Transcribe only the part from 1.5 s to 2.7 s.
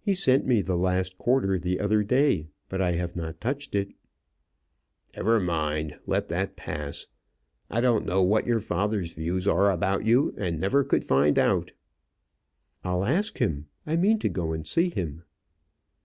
the other day;